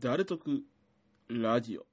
[0.00, 0.62] 誰得
[1.28, 1.91] ラジオ。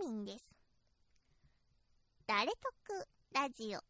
[0.00, 0.44] みんです。
[2.26, 2.54] 誰得
[3.34, 3.80] ラジオ。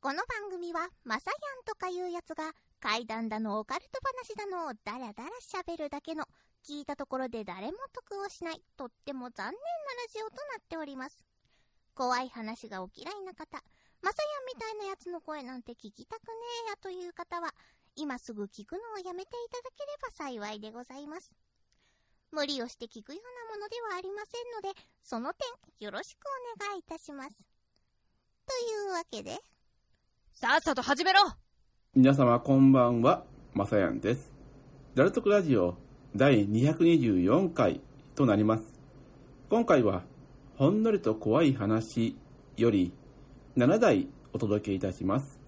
[0.00, 6.24] この番組は、まさやんとかいうやつが、怪談だのオカルト話だのをダラダラ喋るだけの、
[6.66, 9.56] 聞いたところで誰も得をしない、とっても残念なラ
[10.12, 11.24] ジオとなっております。
[11.94, 13.62] 怖い話がお嫌いな方、
[14.02, 16.34] まさやんみたいなやつの声なんて聞きたくね
[16.66, 17.54] えやという方は、
[17.94, 21.32] 今すぐ聞くのをやめていただければ幸いでございます。
[22.32, 26.20] 無理をして聞くようなものではありませんので、その点よろしく
[26.58, 27.30] お願いいたします。
[28.46, 29.38] というわけで、
[30.32, 31.20] さっさと始めろ
[31.94, 33.24] 皆様こんばんは、
[33.54, 34.32] まさやんです。
[34.94, 35.76] 誰得ラジオ
[36.14, 37.80] 第224回
[38.14, 38.64] となります。
[39.50, 40.02] 今回は、
[40.56, 42.16] ほんのりと怖い話
[42.56, 42.92] より
[43.56, 45.40] 7台お届けいたします。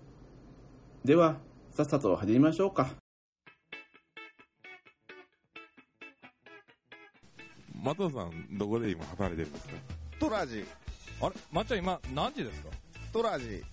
[1.05, 1.37] では、
[1.73, 2.91] さっさと始めましょうか。
[7.83, 9.75] マトさん、どこで今働いてるんですか？
[10.19, 10.65] トラジ、
[11.21, 11.35] あれ？
[11.51, 12.69] まっちゃん今何時ですか？
[13.13, 13.65] トラジ、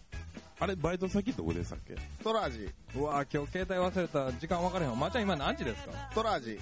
[0.60, 1.96] あれ、バイト先どこでしたっけ？
[2.24, 4.96] トラジ、うわぁ今日携帯忘れた時間分からへんわ。
[4.96, 5.92] まっちゃん今何時ですか？
[6.14, 6.60] トラジ、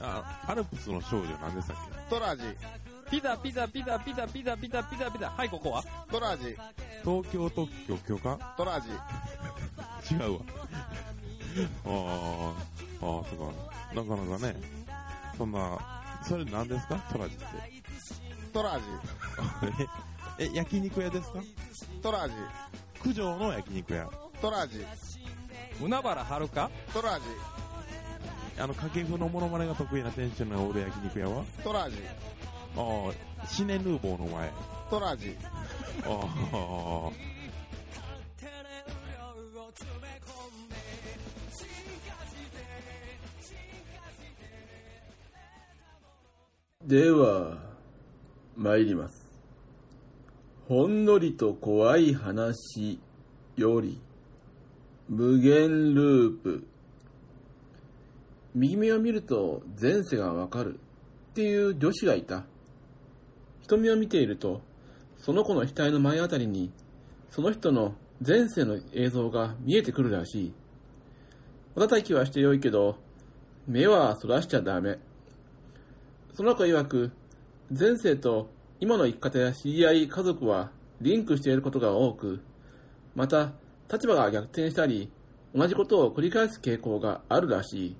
[0.00, 1.76] あ、アルプスの少女何でしたっ
[2.08, 2.42] トラジ、
[3.10, 5.30] ピザピザピザピザピザピザピザピザ。
[5.30, 5.84] はいここは？
[6.10, 6.56] トラジ、け
[7.04, 8.54] 東京特許許可？
[8.56, 8.88] トラジ、
[10.14, 10.40] 違うわ。
[11.84, 12.52] あー、
[13.00, 13.94] あー、そうか。
[13.94, 14.56] なかなかね、
[15.36, 16.96] そんな、それ何ですか？
[17.12, 17.44] トラジって。
[18.52, 18.84] トラジ、
[20.44, 21.40] え、え焼肉屋ですか？
[22.02, 22.34] トラジ、
[23.02, 24.08] 九条の焼肉屋。
[24.40, 24.84] トラジ、
[25.80, 27.24] 海原はるかトラジ、
[28.60, 31.44] あの、掛布のモノマネが得意な店主のオール焼肉屋は？
[31.62, 31.96] トラジ、
[32.76, 33.14] あー、
[33.46, 34.50] シネヌーボーの前。
[34.90, 35.36] トラジ、
[36.04, 37.12] あー、
[46.88, 47.58] では、
[48.56, 49.30] 参ります。
[50.68, 52.98] ほんのりと怖い話
[53.56, 54.00] より、
[55.06, 56.66] 無限ループ。
[58.54, 60.80] 右目を見ると前世がわかる
[61.32, 62.46] っていう女子がいた。
[63.60, 64.62] 瞳を見ていると、
[65.18, 66.72] その子の額の前あたりに、
[67.28, 67.96] その人の
[68.26, 70.54] 前世の映像が見えてくるらしい。
[71.74, 72.96] 瞬きはしてよいけど、
[73.66, 74.98] 目はそらしちゃダメ。
[76.38, 77.10] その子曰く、
[77.68, 78.48] 前世と
[78.78, 80.70] 今の生き方や知り合い、家族は
[81.00, 82.44] リンクしていることが多く、
[83.16, 83.54] また、
[83.92, 85.10] 立場が逆転したり、
[85.52, 87.96] 同じことを繰り返す傾向があるらしい。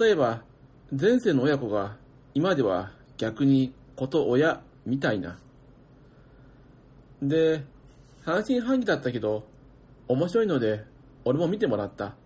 [0.00, 0.42] 例えば、
[0.90, 1.96] 前世の親子が
[2.34, 5.38] 今では逆に子と親みたいな。
[7.22, 7.62] で、
[8.24, 9.44] 半信半疑だったけど、
[10.08, 10.84] 面白いので
[11.24, 12.16] 俺も見てもらった。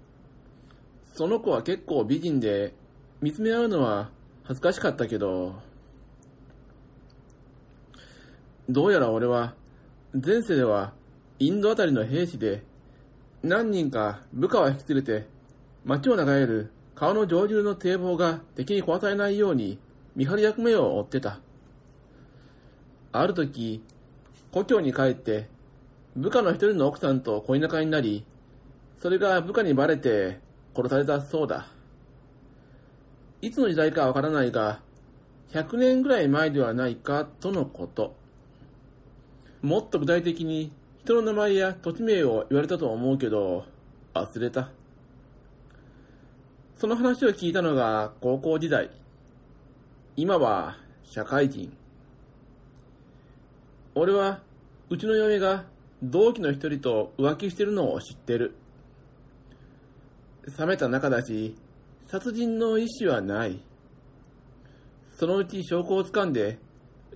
[1.13, 2.73] その子は結構美人で、
[3.21, 4.09] 見つめ合うのは
[4.47, 5.55] 恥ずかしかったけど、
[8.69, 9.55] どうやら俺は、
[10.13, 10.93] 前世では
[11.39, 12.63] インドあたりの兵士で、
[13.43, 15.27] 何人か部下を引き連れて、
[15.87, 19.79] 街を流れる川の上流の堤防が敵に壊されないように
[20.15, 21.41] 見張り役目を負ってた。
[23.13, 23.83] ある時、
[24.53, 25.49] 故郷に帰って、
[26.17, 28.27] 部下の一人の奥さんと恋仲になり、
[28.99, 30.39] それが部下にバレて
[30.77, 31.74] 殺されたそうだ。
[33.45, 34.81] いつの時代かわからないが、
[35.53, 38.17] 100年ぐらい前ではないかとのこと。
[39.61, 40.73] もっと具体的に
[41.05, 43.67] 人の名前や土地名を言われたと思うけど、
[44.15, 44.71] 忘れた。
[46.79, 48.89] その話を聞いたのが高校時代。
[50.17, 51.71] 今は社会人。
[53.95, 54.41] 俺は、
[54.89, 55.65] うちの嫁が
[56.03, 58.55] 同期の一人と浮気してるのを知ってる。
[60.59, 61.57] 冷めた仲だし、
[62.15, 63.61] 殺人の意思はない。
[65.19, 66.61] そのうち証拠をつかんで、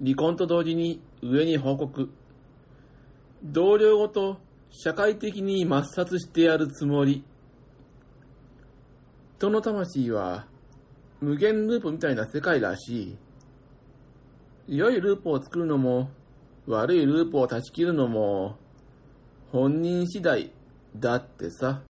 [0.03, 2.11] 離婚と同時に上に報告。
[3.45, 4.41] 同僚ごと
[4.71, 7.23] 社会的に抹殺してやるつもり。
[9.37, 10.49] 人の魂は
[11.21, 13.17] 無限ループみたいな世界らし
[14.67, 14.77] い。
[14.79, 16.11] 良いループを作るのも、
[16.67, 18.57] 悪いループを断ち切るのも、
[19.53, 20.51] 本人次第
[20.97, 21.83] だってさ。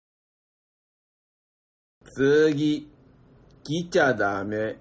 [2.05, 2.91] 次、
[3.69, 4.79] 来ちゃダメ。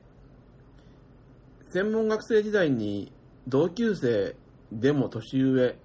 [1.68, 3.12] 専門学生時代に
[3.46, 4.38] 同級生
[4.72, 5.76] でも年上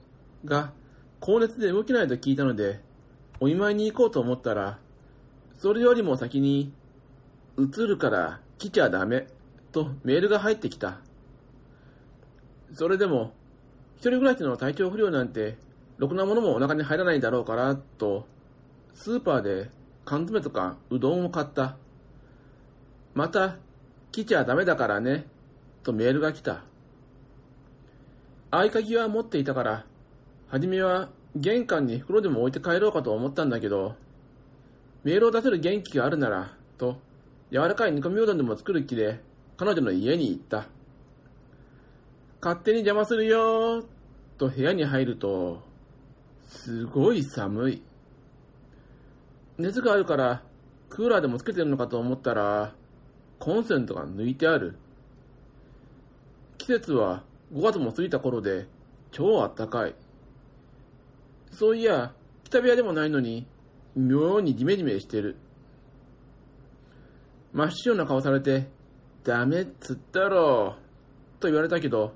[0.44, 0.72] が
[1.19, 2.78] 高熱で動けないと聞いたので、
[3.40, 4.78] お見舞いに行こうと思ったら、
[5.58, 6.72] それよりも先に、
[7.58, 9.26] 映るから来ちゃダメ
[9.72, 11.00] とメールが入ってきた。
[12.72, 13.32] それでも、
[13.96, 15.58] 一人暮らしの体調不良なんて、
[15.99, 18.28] ろくなものもお腹に入らないだろうから、と、
[18.94, 19.70] スーパーで
[20.04, 21.81] 缶詰とかうどんを買った。
[23.14, 23.56] また、
[24.11, 25.26] 来ちゃダメだからね、
[25.82, 26.62] とメールが来た。
[28.50, 29.87] 合鍵は持っていたから、
[30.49, 33.97] はじめは玄関に袋でも置いて帰ろうかと思ったんだけど、
[35.05, 36.99] メールを出せる元気があるなら、と、
[37.50, 39.20] 柔らかい煮込みうどんでも作る気で、
[39.56, 40.67] 彼女の家に行った。
[42.41, 43.85] 勝手に邪魔するよ、
[44.38, 45.62] と部屋に入ると、
[46.47, 47.82] すごい寒い。
[49.59, 50.43] 熱があるから、
[50.88, 52.75] クーラーでもつけてるのかと思ったら、
[53.43, 54.77] コンセントが抜いてある。
[56.59, 58.69] 季節は5月も過ぎた頃で、
[59.11, 59.97] 超あったかい。
[61.50, 63.49] そういや、北部屋でもないのに、
[63.97, 65.35] 妙にジメジメしてる。
[67.53, 68.69] 真っ白な顔されて、
[69.25, 70.77] ダメっつったろ、
[71.41, 72.15] と言われたけど、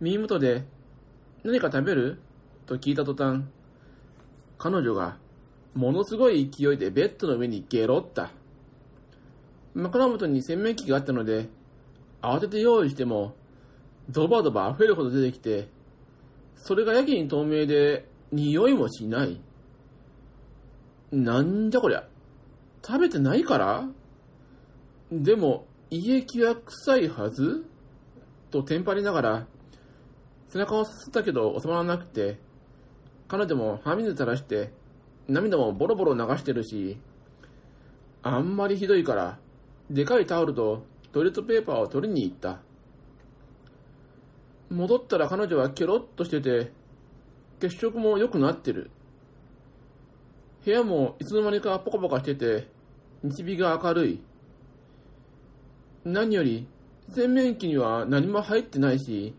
[0.00, 0.64] 耳元で、
[1.44, 2.20] 何か食べる？
[2.64, 3.42] と聞いた途端、
[4.56, 5.18] 彼女が、
[5.74, 8.30] ものすごい勢いでベッドの上にゲロった。
[9.74, 11.48] 枕元に洗面器があったので、
[12.22, 13.34] 慌てて用意しても、
[14.08, 15.68] ドバドバ溢れるほど出てきて、
[16.56, 19.40] それがやけに透明で、匂いもしない。
[21.12, 22.06] なんじゃこりゃ。
[22.84, 23.88] 食べてないから
[25.10, 27.64] でも、胃液は臭いはず
[28.50, 29.46] とテンパりながら、
[30.48, 32.38] 背中をさすったけど収まらなくて、
[33.26, 34.72] 彼女も歯水垂らして、
[35.28, 36.98] 涙もボロボロ流してるし、
[38.22, 39.38] あんまりひどいから、
[39.90, 42.60] でかいタオルとトイレットペーパーを取りに行った。
[44.70, 46.72] 戻ったら彼女はケロッとしてて、
[47.60, 48.90] 血色も良くなってる。
[50.64, 52.68] 部屋もいつの間にかポカポカしてて、
[53.22, 54.20] 日日が明るい。
[56.04, 56.66] 何より、
[57.14, 59.34] 洗面器には何も入ってないし、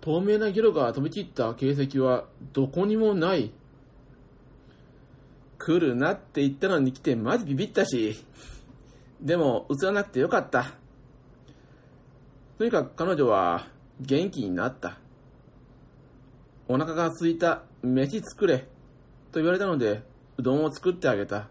[0.00, 2.24] 透明なゲロが飛び散った形跡は
[2.54, 3.52] どこにもない。
[5.58, 8.24] 来るなって言ったのに来てマジビビったし、
[9.20, 10.72] でも映らなくてよかった。
[12.58, 13.66] とにかく彼女は
[14.00, 14.98] 元気になった。
[16.68, 18.58] お腹が空いた、飯作れ、
[19.32, 20.02] と言われたので、
[20.38, 21.48] うどんを作ってあげた。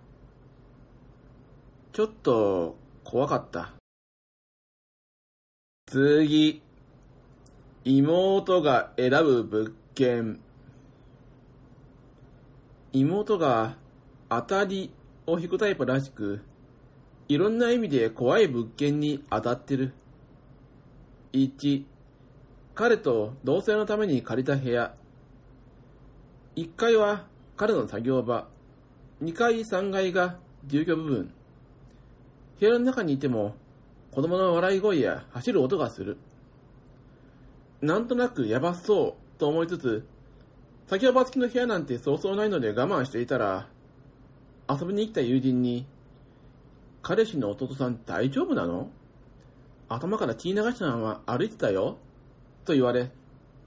[1.91, 3.73] ちょっと、怖かった。
[5.87, 6.61] 次。
[7.83, 10.39] 妹が選ぶ物件。
[12.93, 13.77] 妹が
[14.29, 14.93] 当たり
[15.27, 16.41] を引くタイプらしく、
[17.29, 19.93] いろんな意味で怖い物件に当たってる。
[21.31, 21.83] 1、
[22.73, 24.95] 彼と同棲のために借りた部屋。
[26.55, 28.47] 1階は彼の作業場。
[29.21, 31.31] 2階、3階が住居部分。
[32.59, 33.53] 部屋の中にいても
[34.09, 36.17] 子供の笑い声や走る音がする。
[37.79, 40.03] なんとなくやばそうと思いつつ、
[40.87, 43.67] 先ほば付きの部屋なんてそうそうないので我慢していたら、
[44.67, 45.85] 遊びに来た友人に、
[47.01, 48.89] 彼氏の弟さん大丈夫なの？
[49.87, 51.97] 頭から血流したまま歩いてたよ？
[52.65, 53.09] と言われ、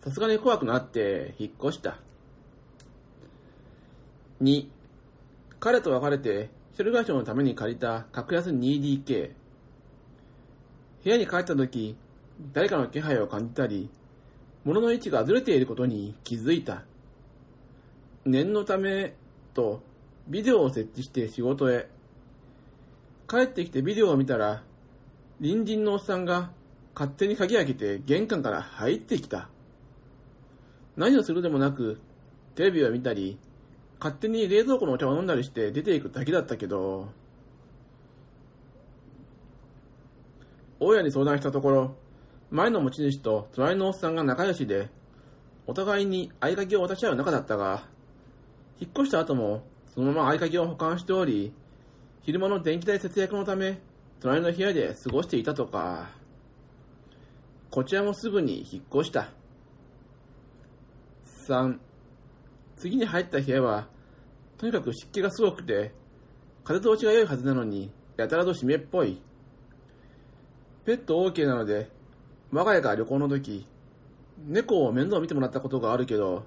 [0.05, 1.99] さすがに怖くなって引っ越した。
[4.43, 4.67] 2、
[5.61, 9.31] 彼と別れて一人暮らしのために借りた格安 2DK。
[11.05, 11.97] 部屋に帰った時、
[12.53, 13.91] 誰かの気配を感じたり、
[14.65, 16.85] 物の位置がずれていることに気づいた。
[18.25, 19.15] 念のため、
[19.55, 19.83] と、
[20.29, 21.89] ビデオを設置して仕事へ。
[23.33, 24.63] 帰ってきてビデオを見たら、
[25.41, 26.51] 隣人のおっさんが
[26.95, 29.49] 勝手に鍵開けて玄関から入ってきた。
[30.99, 31.99] 何をするでもなく、
[32.57, 33.39] テレビを見たり、
[33.99, 37.09] 勝手に冷蔵庫のお茶を飲んだりして出ていくだけだったけど、
[40.79, 41.97] 大家に相談したところ、
[42.51, 44.91] 前の持ち主と隣のおっさんが仲良しで、
[45.67, 47.85] お互いに合鍵を渡し合う仲だったが、
[48.79, 51.55] 引っ越した後もそのまま合鍵を保管しており、
[52.23, 53.81] 昼間の電気代節約のため、
[54.21, 56.11] 隣の部屋で過ごしていたとか、
[57.69, 59.31] こちらもすぐに引っ越した。
[61.49, 61.79] 3、
[62.77, 63.89] 次に入った部屋は、
[64.57, 65.93] とにかく湿気がすごくて、
[66.63, 69.21] 風通しが良いはずなのに、やたらと湿っぽい。
[70.85, 71.91] ペット OK なので、
[72.53, 73.67] 我が家が旅行の時、
[74.47, 76.45] 猫を面倒見てもらったことがあるけど、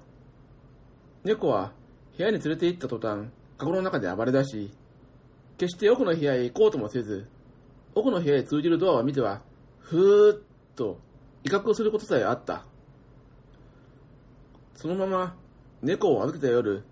[1.22, 1.72] 猫は
[2.16, 3.28] 部屋に連れて行った途端、
[3.58, 4.70] カゴの中で暴れ出し、
[5.58, 7.26] 決して奥の部屋へ行こうともせず、
[7.94, 9.40] 奥の部屋へ通じるドアを見ては、
[9.78, 10.40] ふーっ
[10.74, 10.98] と
[11.44, 12.64] 威嚇をすることさえあった。
[14.74, 15.36] そのまま
[15.82, 16.84] 猫を預けた夜、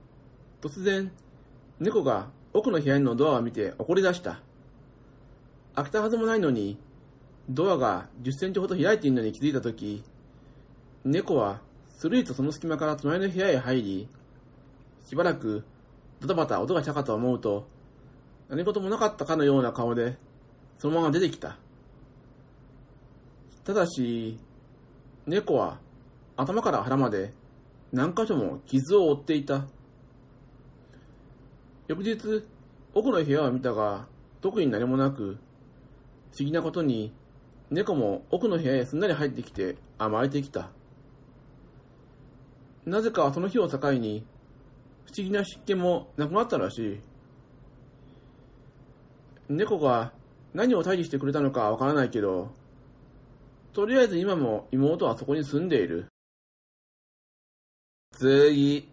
[0.62, 1.12] 突然、
[1.78, 4.40] 猫が奥の部屋のドアを見て怒り出した。
[5.74, 6.78] 開けたはずもないのに、
[7.50, 10.02] ドアが10センチほど開いているのに気づいたとき、
[11.04, 14.08] 猫はスルリとその隙間から隣の部屋へ入り、
[15.04, 15.64] しばらく
[16.20, 17.66] ドタバタ音がしたかと思うと、
[18.48, 20.16] 何事もなかったかのような顔で、
[20.78, 21.56] そのまま出てきた。
[23.64, 24.38] ただし、
[25.26, 25.78] 猫は
[26.36, 27.32] 頭から腹まで
[27.92, 29.66] 何箇所も傷を負っていた。
[31.86, 32.44] 翌日、
[32.92, 34.06] 奥の部屋を見たが、
[34.40, 35.38] 特に何もなく、
[36.32, 37.14] 不思議なことに、
[37.70, 40.70] 猫も奥の部屋へすんなり入ってきて甘えてきた。
[42.84, 44.26] なぜかその日を境に、
[45.06, 47.00] 不思議な湿気もなくなったらしい。
[49.48, 50.12] 猫が
[50.52, 52.52] 何を退治してくれたのかわからないけど、
[53.72, 56.06] とりあえず今も妹はそこに住んでいる。
[58.12, 58.88] 次。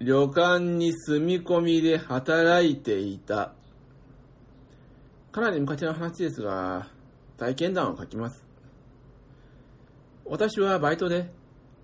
[0.00, 3.52] 旅館に住み込みで働いていた。
[5.30, 6.88] かなり昔の話ですが、
[7.38, 8.44] 体験談を書きます。
[10.24, 11.30] 私はバイトで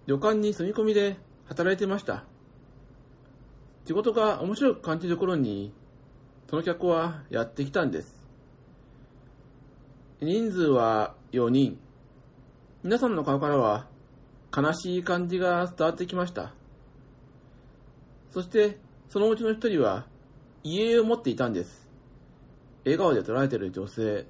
[0.06, 2.24] 旅館に住み込みで働いてました。
[3.86, 5.72] 仕事が面白く感じる頃に、
[6.48, 8.16] その客はやってきたんです。
[10.20, 11.78] 人数は4人。
[12.82, 13.86] 皆さんの顔からは
[14.56, 16.54] 悲しい感じが伝わってきました。
[18.30, 18.78] そして、
[19.10, 20.06] そのうちの一人は、
[20.62, 21.88] 家を持っていたんです。
[22.84, 24.26] 笑顔で捉えている女性。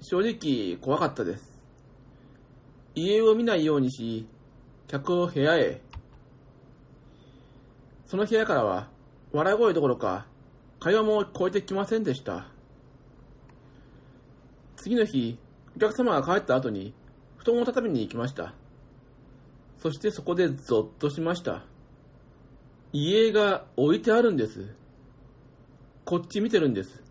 [0.00, 1.60] 正直、怖かったです。
[2.94, 4.26] 家を見ないようにし、
[4.86, 5.80] 客を部屋へ。
[8.06, 8.88] その部屋からは、
[9.32, 10.26] 笑い声どころか、
[10.80, 12.46] 会話も聞こえてきませんでした。
[14.76, 15.38] 次の日、
[15.76, 16.94] お客様が帰った後に、
[17.36, 18.54] 布団を畳みに行きました。
[19.76, 21.64] そしてそこでゾッとしました。
[22.94, 24.74] 家が置いてあるんです。
[26.06, 27.02] こっち見てるんです。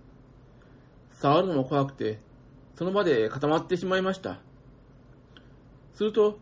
[1.12, 2.20] 触るのも怖くて、
[2.76, 4.40] その場で固まってしまいました。
[5.94, 6.40] すると、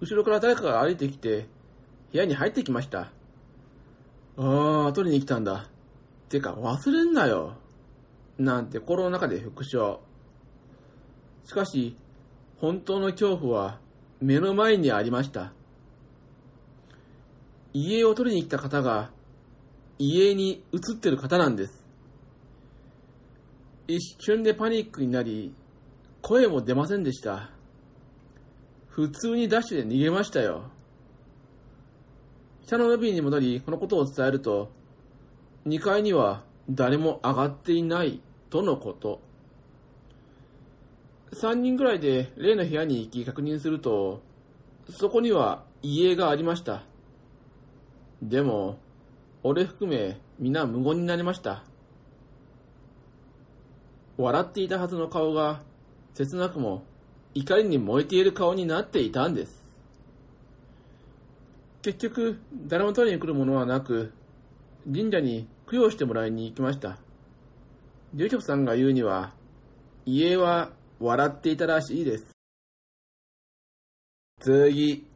[0.00, 1.48] 後ろから誰かが歩いてきて、
[2.12, 3.10] 部屋に入ってきました。
[4.36, 5.68] ああ、取りに来たんだ。
[6.28, 7.56] てか、忘れんなよ。
[8.38, 10.00] なんて心の中で復唱。
[11.44, 11.96] しかし、
[12.58, 13.80] 本当の恐怖は
[14.20, 15.52] 目の前にありました。
[17.72, 19.10] 家を取りに来た方が、
[19.98, 21.84] 家に移ってる方なんです。
[23.86, 25.54] 一瞬でパニックになり、
[26.20, 27.50] 声も出ませんでした。
[28.88, 30.70] 普通にダッシュで逃げましたよ。
[32.66, 34.70] 下のロビーに戻り、このことを伝えると、
[35.68, 39.20] 2階には誰も上がっていないとのこと。
[41.32, 44.22] 3人ぐらいで例の部屋に行き確認すると、
[44.88, 46.84] そこには家がありました。
[48.22, 48.78] でも、
[49.42, 51.64] 俺含め皆無言になりました。
[54.16, 55.62] 笑っていたはずの顔が、
[56.14, 56.82] 切なくも
[57.34, 59.64] 怒りに燃えている顔になっていたんです。
[61.82, 64.12] 結局、誰も取りに来るものはなく、
[64.90, 66.98] 神社に供養してもらいに行きました。
[68.14, 69.34] 住職さんが言うには、
[70.06, 72.26] 家は笑っていたらしいです。
[74.40, 75.06] 次、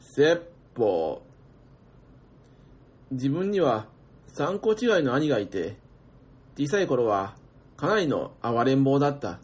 [0.00, 1.22] 説法。
[3.12, 3.86] 自分には
[4.34, 5.76] 3個違いの兄がいて、
[6.58, 7.36] 小さい頃は
[7.76, 9.38] かなりの暴れん坊だった。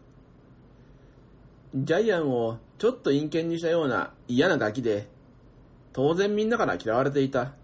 [1.74, 5.08] ジャイアンをちょっと陰険にしたような嫌なガキで、
[5.92, 7.54] 当然みんなから嫌われていた。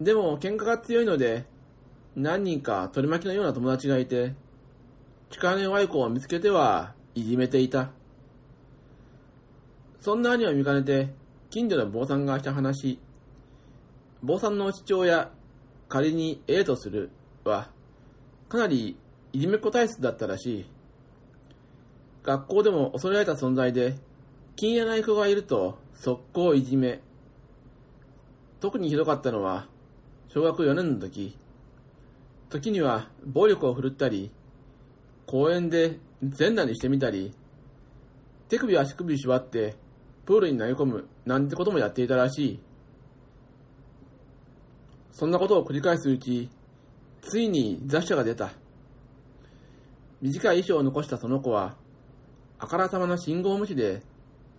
[0.00, 1.44] でも喧嘩が強いので、
[2.16, 4.34] 何人か取り巻きのような友達がいて、
[5.30, 7.90] 力の弱い子を見つけてはいじめていた。
[10.00, 11.10] そんな兄を見かねて、
[11.50, 12.98] 近所の坊さんがした話、
[14.22, 15.30] 坊さんの父親、
[15.88, 17.10] 仮に A とする
[17.44, 17.70] は、
[18.48, 18.96] かなり
[19.32, 20.66] いじめっ子体質だったらしい。
[22.22, 23.96] 学校でも恐れられた存在で、
[24.56, 27.02] 気に入らない子がいると速攻いじめ。
[28.60, 29.68] 特にひどかったのは、
[30.32, 31.36] 小学4年の時、
[32.50, 34.30] 時には暴力を振るったり、
[35.26, 37.34] 公園で全裸にしてみたり、
[38.48, 39.74] 手首足首縛って
[40.26, 42.60] プールに投げ込むなんてこともやっていたらしい。
[45.10, 46.48] そんなことを繰り返すうち、
[47.22, 48.52] ついに雑誌が出た。
[50.22, 51.74] 短い衣装を残したその子は、
[52.60, 54.00] あからさまな信号無視で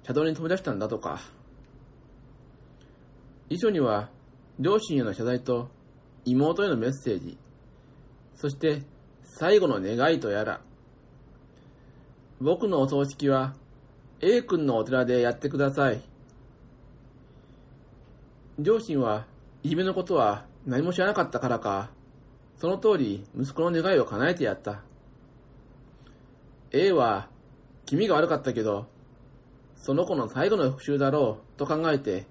[0.03, 1.21] 車道に飛び出したんだとか。
[3.47, 4.09] 遺書には、
[4.61, 5.69] 両親への謝罪と
[6.23, 7.35] 妹へのメッセージ、
[8.35, 8.83] そして
[9.23, 10.61] 最後の願いとやら。
[12.39, 13.55] 僕のお葬式は
[14.19, 16.01] A 君のお寺でやってください。
[18.59, 19.25] 両親は
[19.63, 21.89] いじめのことは何も知らなかったからか、
[22.57, 24.83] その通り息子の願いを叶えてやった。
[26.71, 27.29] A は
[27.87, 28.85] 気味が悪かったけど、
[29.75, 32.27] その子の最後の復讐だろうと考えて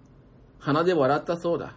[0.60, 1.74] 鼻で笑ったそうだ。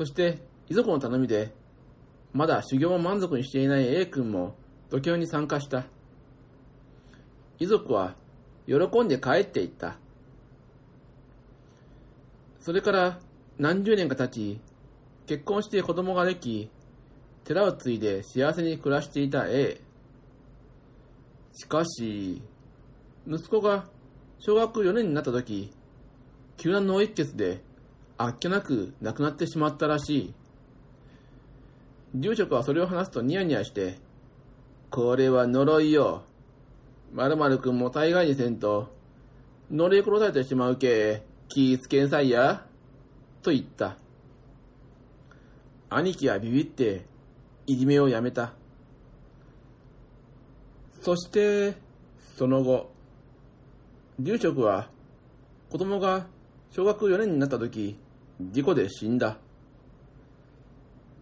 [0.00, 0.38] そして
[0.70, 1.52] 遺族の頼みで、
[2.32, 4.56] まだ修行も満足にしていない A 君も
[4.88, 5.84] 度胸に参加した。
[7.58, 8.16] 遺族は
[8.66, 9.98] 喜んで帰っていった。
[12.60, 13.18] それから
[13.58, 14.60] 何十年か経ち、
[15.26, 16.70] 結婚して子供ができ、
[17.44, 19.82] 寺を継いで幸せに暮らしていた A。
[21.52, 22.40] しかし、
[23.28, 23.84] 息子が
[24.38, 25.70] 小学4年になった時、
[26.56, 27.60] 急な脳一血で
[28.22, 30.34] あっけなく亡くなってしまったらしい。
[32.14, 33.98] 住職はそれを話すとニヤニヤして、
[34.90, 36.24] これは呪いよ。
[37.14, 38.94] 〇〇くんも大概にせんと、
[39.70, 42.66] 呪い殺されてしまうけ、気ぃつけんさいや。
[43.40, 43.96] と言った。
[45.88, 47.06] 兄貴はビビって、
[47.66, 48.52] いじめをやめた。
[51.00, 51.74] そして、
[52.36, 52.92] その後、
[54.18, 54.90] 住職は、
[55.70, 56.26] 子供が
[56.70, 57.96] 小学4年になった時、
[58.40, 59.36] 事故で死んだ。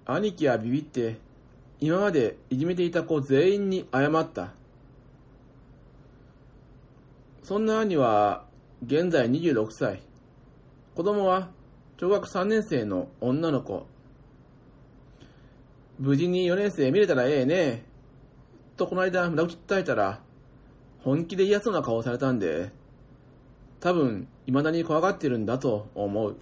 [0.07, 1.17] 兄貴はビビって、
[1.81, 4.55] 今までいじめていた子全員に謝った。
[7.43, 8.45] そんな兄は、
[8.87, 10.01] 現在26歳。
[10.95, 11.51] 子供は、
[11.99, 13.87] 小学3年生の女の子。
[15.99, 17.85] 無事に4年生見れたらええね。
[18.77, 20.23] とこの間無駄口伝えたら、
[21.01, 22.71] 本気で嫌そうな顔をされたんで、
[23.81, 26.37] 多分、未だに怖がってるんだと思う。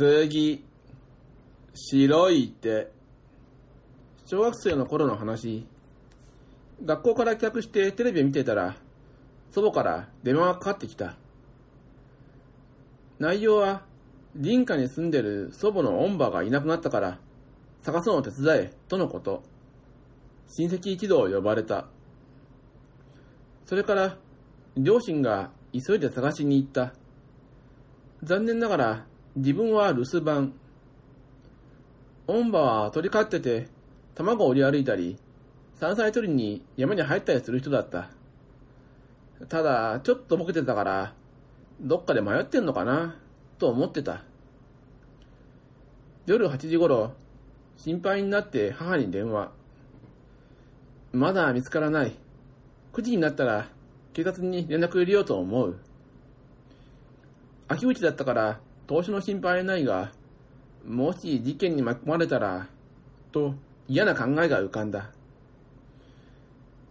[0.00, 0.64] 次、
[1.74, 2.90] 白い手。
[4.24, 5.66] 小学生の頃の話。
[6.82, 8.76] 学校から帰宅してテレビ見てたら、
[9.50, 11.16] 祖母から電話がかかってきた。
[13.18, 13.82] 内容は、
[14.40, 17.18] 林家に住んでる祖母の恩母がいなくなったから、
[17.82, 19.42] 探すのを手伝え、とのこと。
[20.46, 21.88] 親戚一同呼ばれた。
[23.66, 24.16] それから、
[24.78, 26.94] 両親が急いで探しに行った。
[28.22, 30.52] 残念ながら、自分は留守番。
[32.26, 33.68] 恩母は鳥飼ってて、
[34.14, 35.18] 卵を売り歩いたり、
[35.76, 38.10] 山菜取りに山に入ったりする人だった。
[39.48, 41.14] ただ、ちょっとボケてたから、
[41.80, 43.16] どっかで迷ってんのかな、
[43.58, 44.22] と思ってた。
[46.26, 47.12] 夜8時頃、
[47.76, 49.52] 心配になって母に電話。
[51.12, 52.12] まだ見つからない。
[52.92, 53.68] 9時になったら
[54.12, 55.78] 警察に連絡入れようと思う。
[57.68, 60.10] 秋口だったから投資の心配はないが、
[60.84, 62.66] もし事件に巻き込まれたら、
[63.30, 63.54] と
[63.86, 65.12] 嫌な考えが浮かんだ。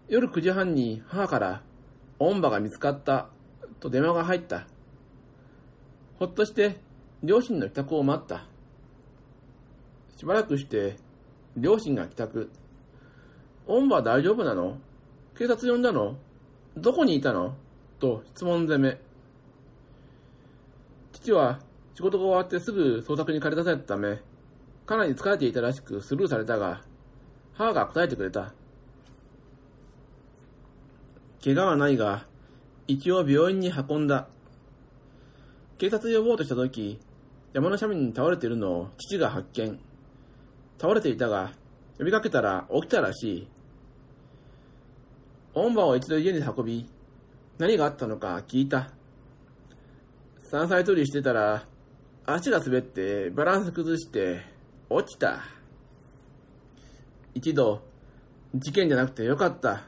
[0.08, 1.62] 夜9時半に母から、
[2.18, 3.28] 恩母が見つかった、
[3.82, 4.66] と電話が入った。
[6.20, 6.78] ほっとして
[7.22, 8.46] 両親の帰宅を待った。
[10.16, 10.96] しばらくして、
[11.58, 12.50] 両親が帰宅。
[13.68, 14.78] おんば大丈夫なの？
[15.38, 16.16] 警察呼んだの？
[16.78, 17.56] どこにいたの？
[18.00, 19.02] と質問攻め。
[21.12, 21.60] 父は
[22.00, 24.22] 仕事が終わってすぐ捜索に駆り出されたため、
[24.86, 26.82] かなり疲れていたらしくスルーされたが、
[27.52, 28.54] 母が答えてくれた。
[31.44, 32.26] 怪我はないが、
[32.88, 34.30] 一応病院に運んだ。
[35.78, 37.02] 警察呼ぼうとした時、
[37.52, 39.78] 山の斜面に倒れているのを父が発見。
[40.80, 41.52] 倒れていたが、
[41.98, 43.48] 呼びかけたら起きたらしい。
[45.54, 46.90] 恩馬を一度家に運び、
[47.58, 48.90] 何があったのか聞いた。
[50.44, 51.68] 山菜採りしてたら、
[52.34, 54.42] 足が滑ってバランス崩して
[54.90, 55.42] 落ちた。
[57.34, 57.82] 一度、
[58.54, 59.84] 事件じゃなくてよかった、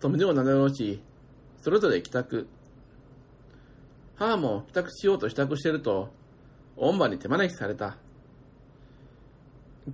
[0.00, 1.02] と胸をなで下ろし、
[1.60, 2.46] それぞれ帰宅。
[4.16, 6.10] 母も帰宅しようと支度してると、
[6.76, 7.96] 恩馬に手招きされた。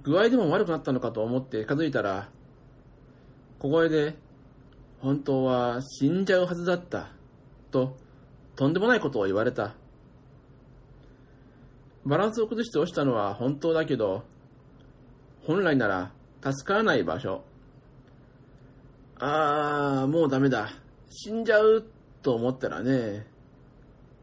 [0.03, 2.29] 具合でも悪くなったのかと思って近づいたら、
[3.59, 4.15] 小声で、
[5.01, 7.11] 本当は死んじゃうはずだった、
[7.71, 7.97] と、
[8.55, 9.75] とんでもないことを言われた。
[12.05, 14.25] バランスを崩して落ちたのは本当だけど、
[15.45, 17.45] 本来なら助からない場所。
[19.19, 20.71] あー、もうダメだ。
[21.11, 21.85] 死んじゃう
[22.23, 23.27] と思ったらね、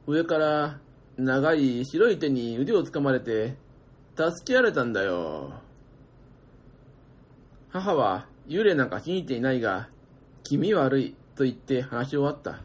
[0.08, 0.80] 上から
[1.18, 3.58] 長い白い手に腕を掴まれて、
[4.16, 5.54] 助けられたんだよ。
[7.70, 9.90] 母は幽霊なんか信じていないが、
[10.44, 12.62] 気味悪いと言って話し終わった。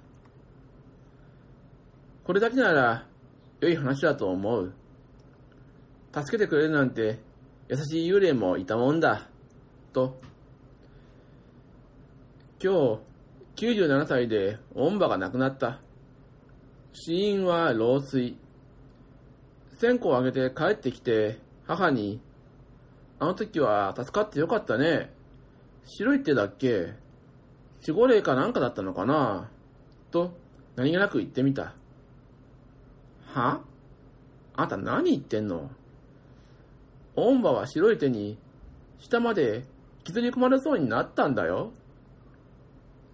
[2.25, 3.07] これだけなら
[3.61, 4.73] 良い話だと思う。
[6.13, 7.21] 助けてくれるなんて
[7.69, 9.29] 優しい幽霊もいたもんだ。
[9.93, 10.21] と。
[12.63, 12.99] 今
[13.57, 15.81] 日、97歳で恩馬が亡くなった。
[16.93, 18.37] 死因は老衰。
[19.79, 22.21] 線香をあげて帰ってきて、母に、
[23.19, 25.13] あの時は助かってよかったね。
[25.85, 26.95] 白い手だっけ
[27.87, 29.49] 守護霊かなんかだったのかな
[30.11, 30.33] と、
[30.77, 31.75] 何気なく言ってみた。
[33.33, 33.63] は？
[34.55, 35.71] あんた何言ってんの？
[37.23, 38.39] オンバは白い手に、
[38.99, 39.65] 下まで
[40.01, 41.73] 引きずり込まれそうになったんだよ。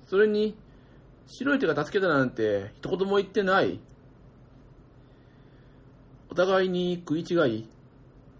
[0.06, 0.56] それに、
[1.26, 3.80] 白い手が助けたなんて一言も言ってない。
[6.30, 7.68] お互いに食い違い、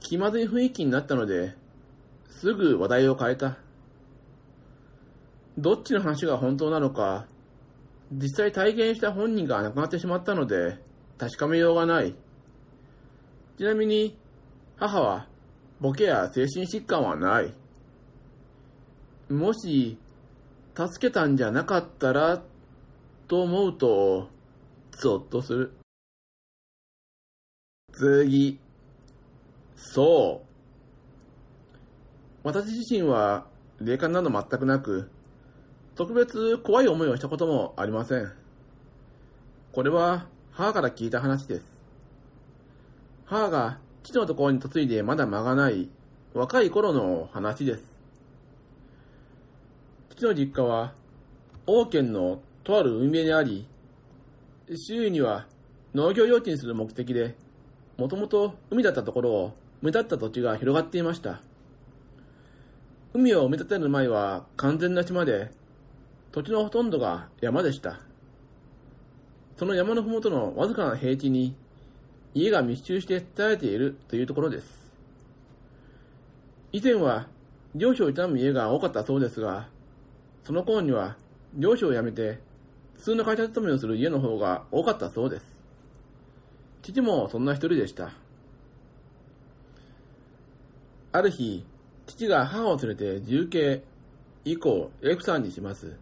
[0.00, 1.54] 気まずい雰囲気になったので、
[2.28, 3.56] すぐ話題を変えた。
[5.58, 7.26] どっちの話が本当なのか、
[8.12, 10.78] 実際体現した本人が亡くなってしまったので、
[11.18, 12.14] 確かめようがない。
[13.56, 14.18] ちなみに、
[14.76, 15.26] 母は、
[15.80, 17.52] ボケや精神疾患はない。
[19.30, 19.98] もし、
[20.74, 22.42] 助けたんじゃなかったら、
[23.28, 24.28] と思うと、
[24.92, 25.72] ゾッとする。
[27.92, 28.58] 次。
[29.74, 30.46] そう。
[32.42, 33.46] 私自身は、
[33.80, 35.10] 霊感など全くなく、
[35.94, 38.32] 特別怖い思いをしたこともありません。
[39.72, 41.64] これは母から聞いた話です。
[43.24, 45.88] 母が父のところに嫁いでまだ間がない
[46.32, 47.82] 若い頃の話です。
[50.10, 50.92] 父の実家は
[51.66, 53.66] 王県のとある海辺にあり、
[54.76, 55.48] 周囲には
[55.92, 57.34] 農業用地にする目的で、
[57.96, 59.48] もともと海だったところを
[59.82, 61.40] 埋め立った土地が広がっていました。
[63.12, 65.50] 海を埋め立てる前は完全な島で、
[66.30, 67.98] 土地のほとんどが山でした。
[69.56, 71.56] その山のふもとのわずかな平地に
[72.36, 74.92] 家が密集して伝えているというところです。
[76.70, 77.28] 以前は
[77.74, 79.68] 漁師を営む家が多かったそうですが、
[80.44, 81.16] その頃には
[81.54, 82.38] 漁師を辞めて
[82.96, 85.46] 普通の会社勤めをする家の方が多かったそうです。
[86.82, 88.12] 父もそんな一人でした。
[91.12, 91.64] ある日、
[92.04, 93.82] 父が母を連れて重慶
[94.44, 95.96] 以降 F さんにします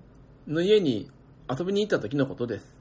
[0.49, 1.09] の家に
[1.49, 2.75] 遊びに行った時のことです。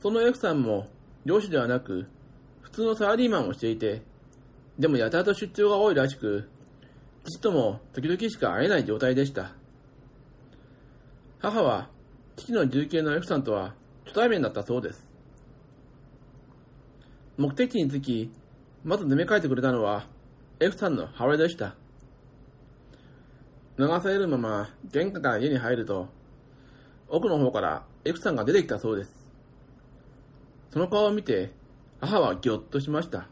[0.00, 0.86] その F さんも
[1.24, 2.06] 漁師ではなく
[2.62, 4.02] 普通のサラリーマンをしていて、
[4.78, 6.48] でもやたらと出張が多いらしく、
[7.24, 9.52] 父とも時々しか会えない状態でした。
[11.38, 11.88] 母は
[12.36, 15.08] 父の重慶の F さんとは初対面だったそうです。
[17.36, 18.30] 目的地に着き、
[18.84, 20.06] まず出迎えてくれたのは
[20.58, 21.74] F さんの母親でした。
[23.78, 26.08] 流されるまま玄関から家に入ると、
[27.08, 29.19] 奥の方から F さんが出てきたそうです。
[30.70, 31.52] その顔を見て、
[32.00, 33.28] 母はぎょっとしました。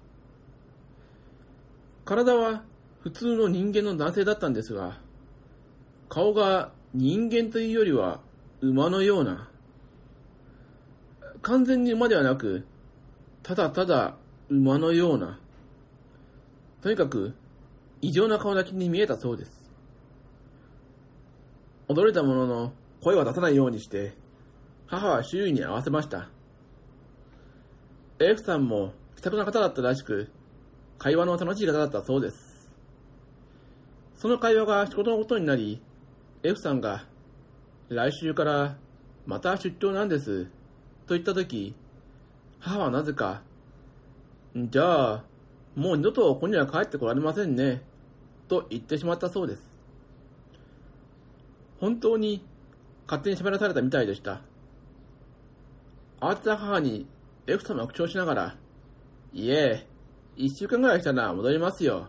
[2.04, 2.64] 体は
[3.00, 5.00] 普通の人間の男性だったんですが、
[6.08, 8.20] 顔が人間というよりは
[8.60, 9.50] 馬のような、
[11.42, 12.66] 完全に馬ではなく、
[13.42, 14.16] ただただ
[14.48, 15.38] 馬のような、
[16.82, 17.34] とにかく
[18.00, 19.70] 異常な顔立ちに見えたそうです。
[21.88, 24.14] 驚いたものの、声は出さないようにして、
[24.86, 26.30] 母は周囲に合わせました。
[28.20, 30.28] F さんも気さくな方だったらしく、
[30.98, 32.68] 会話の楽しい方だったそうです。
[34.16, 35.80] その会話が仕事のことになり、
[36.42, 37.06] F さんが、
[37.88, 38.76] 来週から
[39.24, 40.46] また出張なんです、
[41.06, 41.76] と言ったとき、
[42.58, 43.42] 母はなぜか、
[44.56, 45.24] じゃあ、
[45.76, 47.82] もう二度とここには帰ってこられませんね、
[48.48, 49.62] と言ってしまったそうです。
[51.78, 52.44] 本当に
[53.06, 54.40] 勝手に喋らされたみたいでした。
[56.20, 57.06] 慌てた母に
[57.50, 58.56] F さんは口調しながら、
[59.32, 59.86] いえ、
[60.36, 62.08] 一週間ぐらいしたら戻りますよ、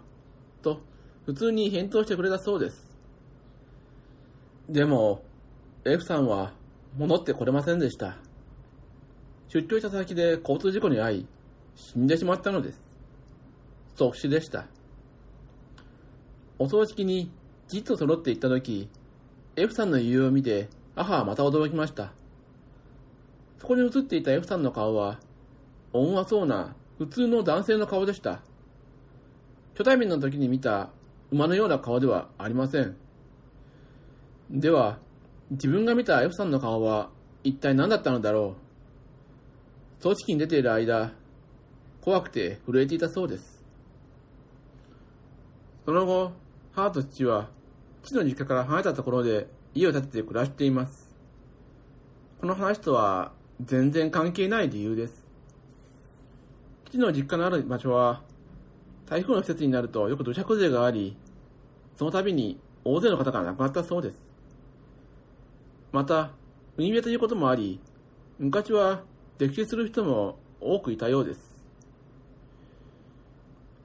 [0.61, 0.81] と
[1.25, 2.99] 普通に返答してくれたそうです。
[4.67, 5.23] でも、
[5.85, 6.51] F さんは
[6.97, 8.17] 戻ってこれませんでした。
[9.47, 11.25] 出張した先で交通事故に遭い、
[11.73, 12.81] 死んでしまったのです。
[13.95, 14.67] 即死でした。
[16.57, 17.31] お葬式に
[17.69, 18.89] じっと揃って行った時、
[19.55, 22.11] F さんの言うを見て、母はまた驚きました。
[23.57, 25.19] そこに映っていた F さんの顔は、
[25.93, 28.41] 温和そうな普通の男性の顔でした。
[29.73, 30.89] 初対面の時に見た
[31.31, 32.95] 馬のような顔ではありません。
[34.51, 34.99] では、
[35.51, 37.09] 自分が見た F さんの顔は
[37.43, 38.55] 一体何だったのだろ
[39.99, 40.03] う。
[40.03, 41.11] 葬式に出ている間、
[42.01, 43.63] 怖くて震えていたそうです。
[45.85, 46.31] その後、
[46.73, 47.49] 母と父は、
[48.03, 51.15] 父の実家から離れたところで家を建てて暮らしています。
[52.39, 55.18] この話とは全然関係ない理由です。
[56.89, 58.23] 父の実家のある場所は、
[59.05, 61.15] 台風の季節になるとよく土砂崩れがあり、
[61.97, 64.19] その度に大勢の方が亡くなったそうです。
[65.91, 66.31] また、
[66.77, 67.79] 海辺ということもあり、
[68.39, 69.03] 昔は
[69.37, 71.63] 溺死する人も多くいたようです。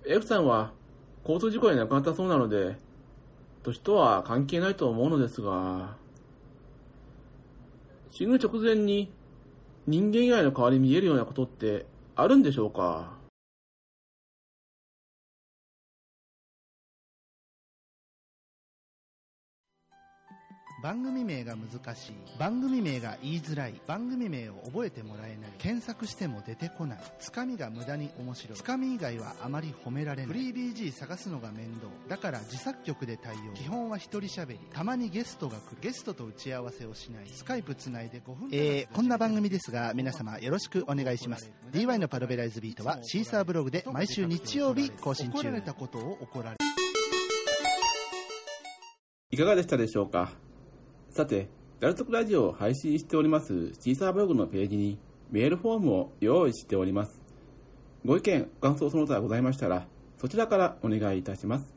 [0.06, 0.72] F さんは
[1.22, 2.76] 交通事故で亡くなったそうなので、
[3.62, 5.96] 年とは関係ないと思うのですが、
[8.10, 9.12] 死ぬ直前に
[9.86, 11.86] 人間以外の代わりに見えるようなことって
[12.16, 13.23] あるんでしょうか？
[20.84, 22.12] 番組名が難しい。
[22.38, 23.80] 番組名が言いづらい。
[23.86, 25.50] 番組名を覚えてもらえない。
[25.56, 26.98] 検索しても出てこない。
[27.18, 28.58] つかみが無駄に面白い。
[28.58, 30.26] つかみ以外はあまり褒められない。
[30.26, 31.86] フリー BG 探すのが面倒。
[32.06, 33.54] だから自作曲で対応。
[33.54, 34.58] 基本は一人喋り。
[34.74, 35.78] たまにゲストが来る。
[35.80, 37.28] ゲストと打ち合わせをしない。
[37.32, 41.50] スカイプつないで5分えー、こんな番組ですが皆様よろしくお願いします。
[41.72, 45.38] DY のパロベライズビートはシーサーブログで毎週日曜日更新中。
[45.38, 46.56] 怒られたことを怒られ
[49.30, 50.43] いかがでしたでしょうか？
[51.14, 51.46] さて、
[51.78, 54.98] ダルトクラジオを配信しておりますシーサーブログのページに
[55.30, 57.22] メールフォームを用意しております。
[58.04, 59.86] ご意見、ご感想その他ございましたら、
[60.18, 61.72] そちらからお願いいたします。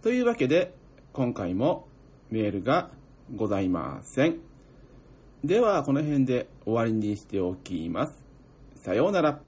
[0.00, 0.76] というわけで、
[1.12, 1.88] 今回も
[2.30, 2.90] メールが
[3.34, 4.38] ございません。
[5.42, 8.24] では、この辺で終わりにしておきます。
[8.76, 9.40] さようなら。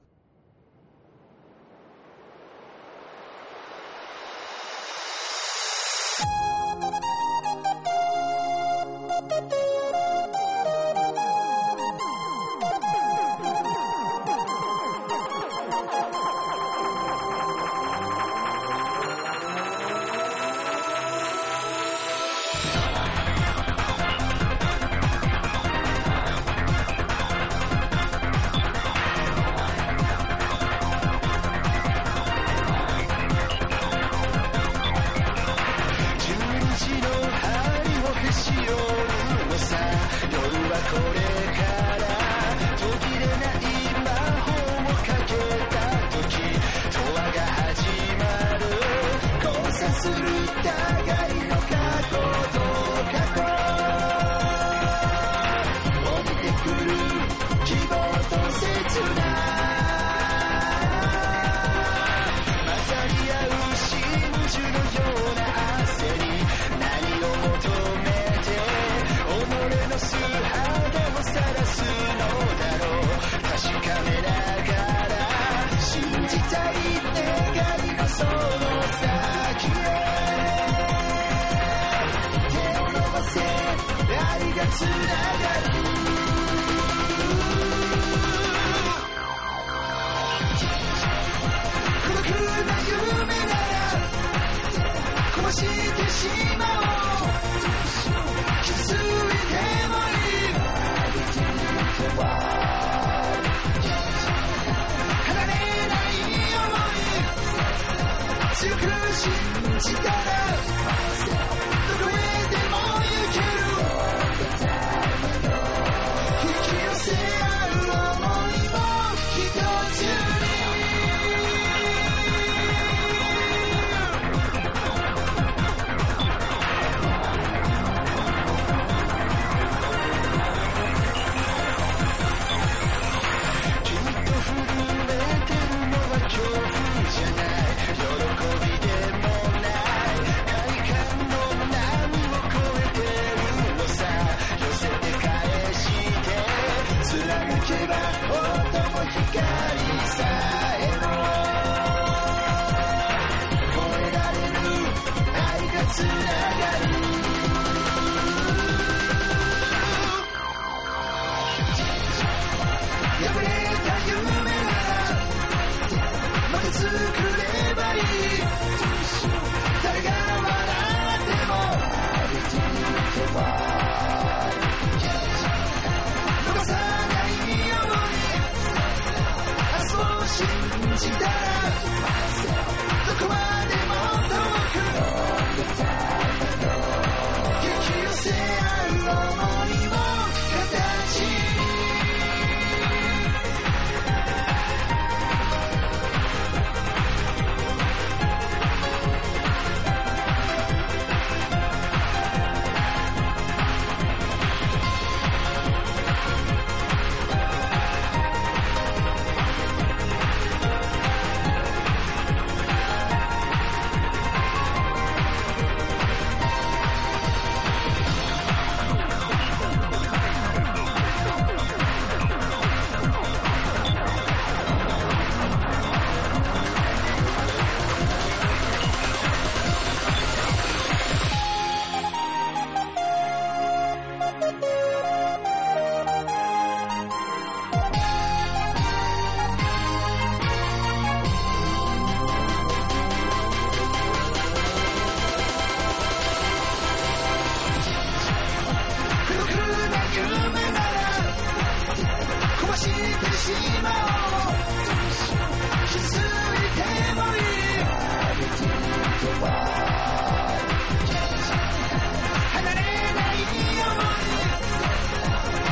[109.89, 110.40] Yeah.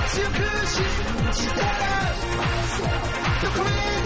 [0.09, 0.37] 強く
[0.67, 0.83] 信
[1.33, 1.69] じたら
[3.43, 3.98] どこへ